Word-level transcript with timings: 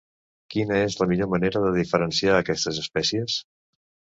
Quina 0.53 0.79
és 0.85 0.95
la 1.01 1.07
millor 1.11 1.29
manera 1.35 1.61
de 1.65 1.71
diferenciar 1.75 2.39
aquestes 2.41 2.81
espècies? 2.85 3.37